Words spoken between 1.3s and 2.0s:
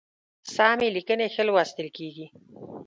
ښی لوستل